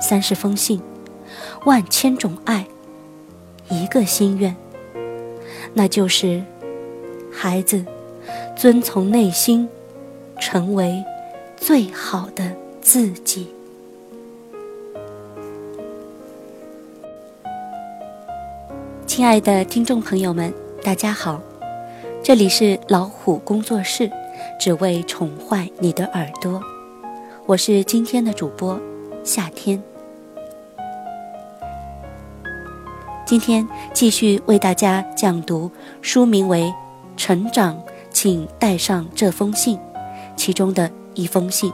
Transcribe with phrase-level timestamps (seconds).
[0.00, 0.80] 三十封信，
[1.64, 2.66] 万千种爱，
[3.68, 4.54] 一个心愿，
[5.74, 6.42] 那就是
[7.32, 7.84] 孩子
[8.54, 9.68] 遵从内心，
[10.38, 11.04] 成为
[11.56, 13.48] 最好的自己。
[19.06, 20.52] 亲爱的听众朋友们，
[20.84, 21.40] 大家好，
[22.22, 24.10] 这里是老虎工作室，
[24.60, 26.60] 只为宠坏你的耳朵，
[27.46, 28.78] 我是今天的主播。
[29.26, 29.82] 夏天，
[33.26, 35.68] 今天继续为大家讲读
[36.00, 36.62] 书名为
[37.16, 37.76] 《成长，
[38.10, 39.76] 请带上这封信》
[40.36, 41.72] 其中的一封信。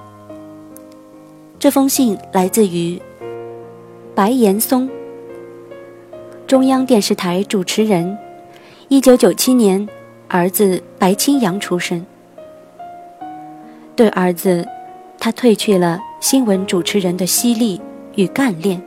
[1.58, 2.98] 这封信来自于
[4.14, 4.88] 白岩松，
[6.46, 8.16] 中央电视台主持人，
[8.88, 9.86] 一九九七年，
[10.26, 12.06] 儿子白清扬出生。
[13.94, 14.66] 对儿子，
[15.24, 16.00] 他褪去了。
[16.18, 17.80] 新闻主持人的犀利
[18.16, 18.82] 与干练，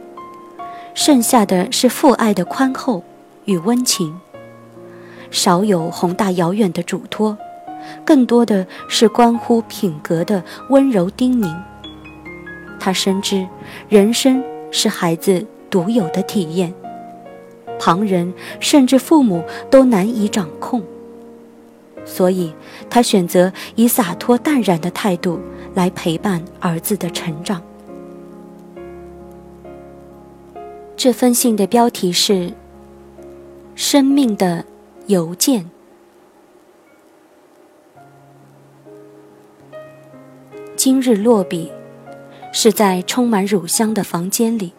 [0.93, 3.01] 剩下的是父爱的宽厚
[3.45, 4.19] 与温情。
[5.31, 7.37] 少有宏大遥远的嘱托，
[8.03, 11.55] 更多的是关乎品格的温柔叮咛。
[12.81, 13.47] 他深知
[13.87, 16.73] 人生是孩子独有的体验，
[17.79, 20.83] 旁人甚至父母都难以掌控，
[22.05, 22.53] 所以
[22.89, 25.39] 他选择以洒脱淡然的态度。
[25.75, 27.61] 来陪伴儿子的成长。
[30.95, 32.33] 这封信的标题是
[33.75, 34.63] 《生命的
[35.07, 35.65] 邮件》。
[40.77, 41.69] 今日落笔，
[42.53, 44.71] 是在充满乳香的房间里。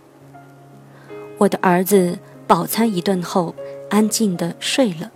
[1.37, 3.55] 我的儿子饱餐一顿后，
[3.91, 5.13] 安静的睡了。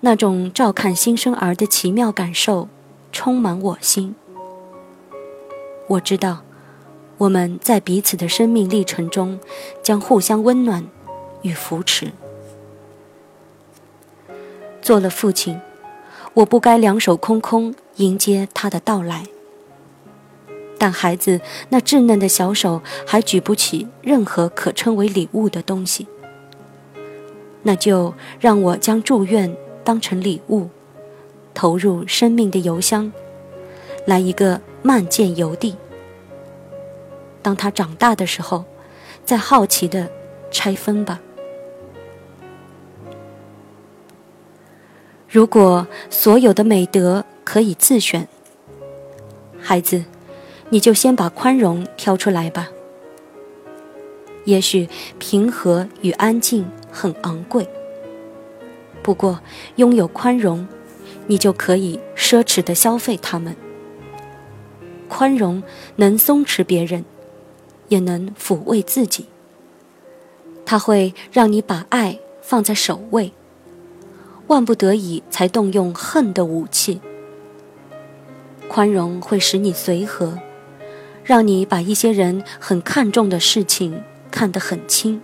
[0.00, 2.68] 那种照看新生儿的奇妙感受，
[3.12, 4.14] 充满我心。
[5.88, 6.42] 我知道，
[7.18, 9.38] 我们在彼此的生命历程中
[9.82, 10.86] 将互相温暖
[11.42, 12.12] 与扶持。
[14.80, 15.60] 做了父亲，
[16.32, 19.24] 我不该两手空空迎接他的到来。
[20.78, 26.06] 但孩子那稚嫩的小手还举不起任何可称为礼物的东西，
[27.64, 30.68] 那就让我将祝愿当成礼物，
[31.54, 33.12] 投入生命的邮箱，
[34.06, 34.60] 来一个。
[34.82, 35.76] 慢见邮递。
[37.42, 38.64] 当他长大的时候，
[39.26, 40.10] 再好奇的
[40.50, 41.20] 拆分吧。
[45.28, 48.26] 如果所有的美德可以自选，
[49.60, 50.02] 孩子，
[50.70, 52.70] 你就先把宽容挑出来吧。
[54.46, 57.68] 也许平和与安静很昂贵，
[59.02, 59.40] 不过
[59.76, 60.66] 拥有宽容，
[61.26, 63.56] 你就可以奢侈的消费他们。
[65.08, 65.62] 宽容
[65.96, 67.04] 能松弛别人，
[67.88, 69.26] 也能抚慰自己。
[70.64, 73.32] 它会让你把爱放在首位，
[74.46, 77.00] 万不得已才动用恨的武器。
[78.68, 80.38] 宽容会使你随和，
[81.24, 84.00] 让你把一些人很看重的事情
[84.30, 85.20] 看得很轻。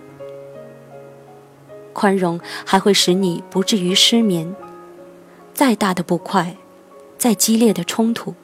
[1.97, 4.55] 宽容还会使你不至于失眠，
[5.51, 6.55] 再大的不快，
[7.17, 8.35] 再激烈的冲突。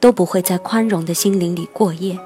[0.00, 2.16] 都不会在宽容的心灵里过夜。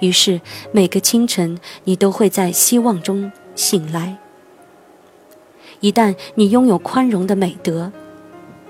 [0.00, 0.40] 于是
[0.70, 4.16] 每个清晨，你都会在希望中醒来。
[5.80, 7.90] 一旦你拥有宽容的美德，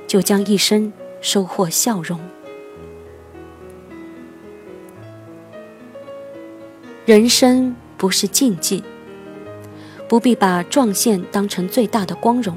[0.06, 2.18] 就将一生收获笑容。
[7.04, 8.82] 人生不是竞技，
[10.08, 12.56] 不必把撞线当成最大的光荣。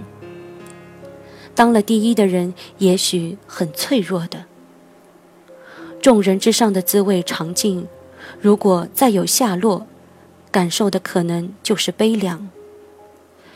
[1.56, 4.46] 当了第一的人，也许很脆弱的。
[6.02, 7.86] 众人之上的滋味尝尽，
[8.40, 9.86] 如果再有下落，
[10.52, 12.50] 感受的可能就是悲凉。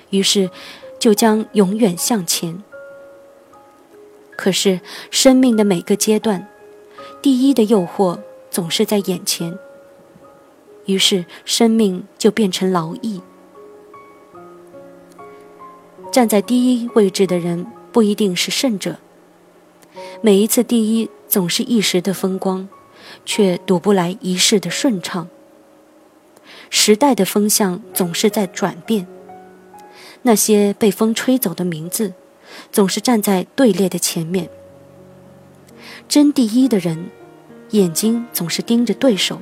[0.09, 0.49] 于是，
[0.99, 2.61] 就将永远向前。
[4.35, 6.47] 可是，生命的每个阶段，
[7.21, 8.19] 第一的诱惑
[8.49, 9.57] 总是在眼前。
[10.85, 13.21] 于是，生命就变成劳役。
[16.13, 18.99] 站在第一位置的人不一定是胜者。
[20.21, 21.09] 每一次第一。
[21.33, 22.69] 总是一时的风光，
[23.25, 25.27] 却赌不来一世的顺畅。
[26.69, 29.07] 时代的风向总是在转变，
[30.21, 32.13] 那些被风吹走的名字，
[32.71, 34.47] 总是站在队列的前面。
[36.07, 37.09] 争第一的人，
[37.71, 39.41] 眼睛总是盯着对手。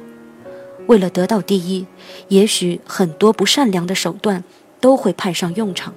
[0.88, 1.86] 为了得到第一，
[2.30, 4.46] 也许很多不善良的手段
[4.80, 5.94] 都会派上用场。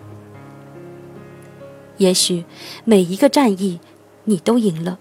[1.99, 2.45] 也许
[2.85, 3.81] 每一个战役
[4.25, 4.99] 你都赢了，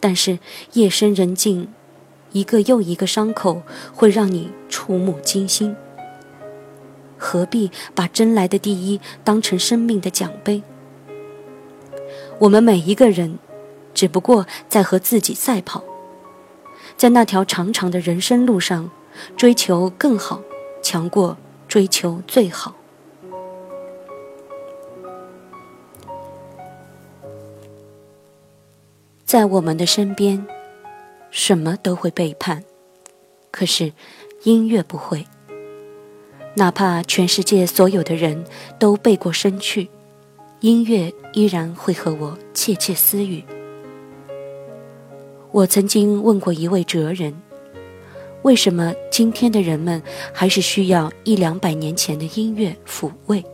[0.00, 0.38] 但是
[0.72, 1.68] 夜深人静。
[2.32, 3.62] 一个又一个伤口
[3.94, 5.76] 会让你触目惊心，
[7.16, 10.64] 何必把争来的第一当成生命的奖杯？
[12.40, 13.38] 我们每一个人，
[13.94, 15.84] 只不过在和自己赛跑，
[16.96, 18.90] 在那条长长的人生路上，
[19.36, 20.42] 追求更好，
[20.82, 21.36] 强过
[21.68, 22.74] 追求最好。
[29.34, 30.46] 在我们的身边。
[31.32, 32.62] 什么都会背叛，
[33.50, 33.92] 可是
[34.44, 35.26] 音乐不会。
[36.54, 38.44] 哪怕全世界所有的人
[38.78, 39.88] 都背过身去，
[40.60, 43.42] 音乐依然会和我窃窃私语。
[45.50, 47.34] 我曾经问过一位哲人，
[48.42, 50.00] 为什么今天的人们
[50.32, 53.44] 还是需要一两百年前的音乐抚慰？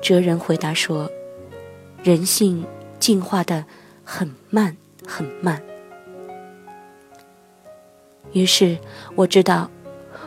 [0.00, 1.10] 哲人回答说：
[2.04, 2.64] 人性
[3.00, 3.64] 进化的
[4.12, 4.76] 很慢，
[5.06, 5.62] 很慢。
[8.32, 8.76] 于是
[9.14, 9.70] 我知道，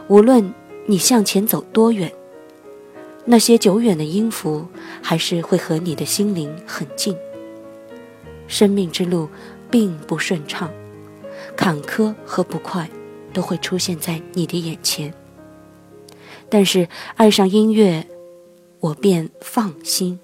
[0.08, 0.54] 无论
[0.86, 2.10] 你向前走多远，
[3.26, 4.66] 那些久远的音符
[5.02, 7.14] 还是会和你的心灵很近。
[8.48, 9.28] 生命之路
[9.70, 10.72] 并不顺畅，
[11.54, 12.90] 坎坷和不快
[13.34, 15.14] 都会出现在你的眼前。
[16.48, 18.08] 但是爱上音乐，
[18.80, 20.18] 我便放心，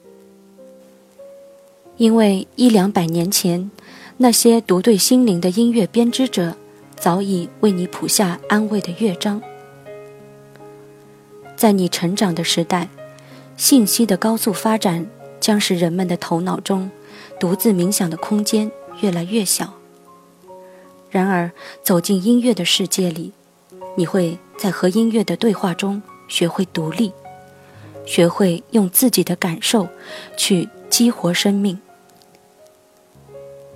[2.00, 3.70] 因为一两百年前
[4.18, 6.56] 那些读对心灵的音乐编织者。
[7.00, 9.42] 早已为你谱下安慰的乐章。
[11.56, 12.90] 在你成长的时代，
[13.56, 15.08] 信息的高速发展
[15.40, 16.92] 将使人们的头脑中
[17.40, 18.70] 独自冥想的空间
[19.00, 19.76] 越来越小。
[21.10, 21.50] 然而，
[21.82, 23.32] 走进音乐的世界里，
[23.96, 27.14] 你会在和音乐的对话中学会独立，
[28.06, 29.88] 学会用自己的感受
[30.36, 31.80] 去激活生命。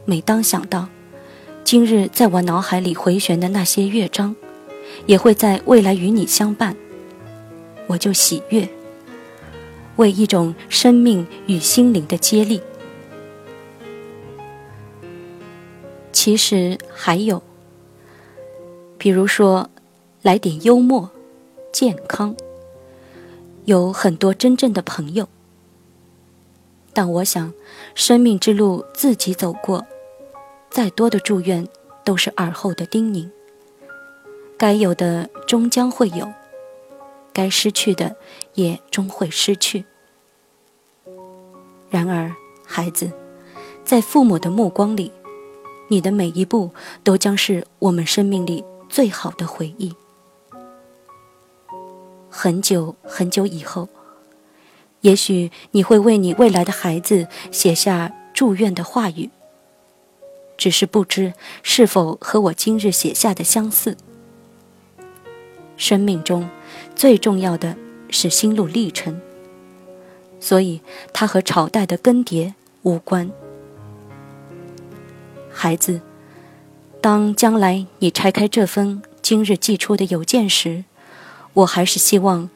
[0.06, 0.88] 每当想到。
[1.64, 4.36] 今日在我脑海里回旋的那些乐章，
[5.06, 6.76] 也会在未来与你相伴。
[7.88, 8.68] 我就喜悦，
[9.96, 12.62] 为一种生命与心灵的接力。
[16.12, 17.42] 其实还有，
[18.98, 19.70] 比如说，
[20.22, 21.10] 来点幽默、
[21.72, 22.36] 健康，
[23.66, 25.28] 有很多真正的朋友。
[26.94, 27.54] 但我想，
[27.96, 29.86] 生命之路自己走过。
[30.74, 31.68] 再多的祝愿，
[32.04, 33.30] 都是耳后的叮咛。
[34.58, 36.34] 该有的终将会有，
[37.32, 38.16] 该失去的
[38.56, 39.86] 也终会失去。
[41.92, 42.36] 然而，
[42.66, 43.12] 孩子，
[43.86, 45.12] 在父母的目光里，
[45.90, 46.72] 你的每一步
[47.04, 49.94] 都将是我们生命里最好的回忆。
[52.32, 53.88] 很久很久以后，
[55.02, 59.30] 也许你会为你未来的孩子写下祝愿的话语。
[60.58, 63.98] 只是不知是否和我今日写下的相似。
[65.76, 66.50] 生命中
[66.96, 67.76] 最重要的
[68.10, 69.20] 是心路历程，
[70.40, 70.82] 所以
[71.12, 73.30] 它和朝代的更迭无关。
[75.52, 76.02] 孩子，
[77.02, 80.84] 当将来你拆开这封今日寄出的邮件时，
[81.54, 82.50] 我还是希望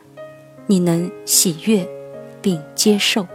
[0.67, 1.87] 你能喜悦
[2.41, 3.27] 并接受。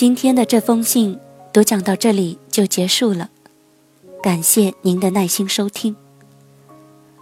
[0.00, 1.20] 今天的这封信
[1.52, 3.28] 读讲到这里就结束了，
[4.22, 5.94] 感谢您的耐心收听。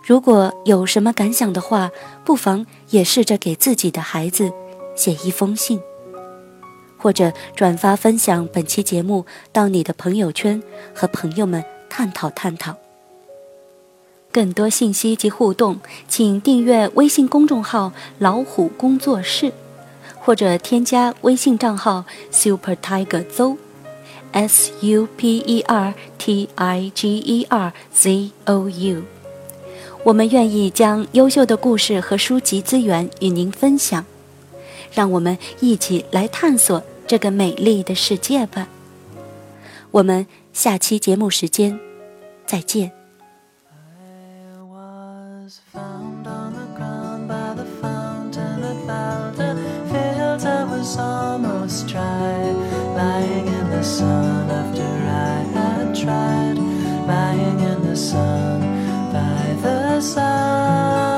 [0.07, 1.91] 如果有什么感想的话，
[2.25, 4.53] 不妨也试着给自己的孩子
[4.95, 5.81] 写一封信，
[6.97, 10.63] 或者转发分享本期节目到你的朋友圈，
[10.95, 12.77] 和朋友们探讨探讨。
[14.31, 19.53] 更多信息及互动，请订阅微信公众号“老虎工作室”。
[20.29, 23.57] 或者添加微信账号 Super Tiger ZO，super
[26.19, 29.03] T I G E R Z O U。
[30.05, 34.05] 我们愿意将优秀的故事和书籍资源与您分享，
[34.93, 38.69] 让我们一起来探索这个美丽的世界吧。
[39.93, 41.81] 我们下期节目时间
[42.45, 42.98] 再见。
[53.89, 56.59] sun after I had tried
[57.09, 58.61] lying in the sun
[59.11, 61.18] by the sun.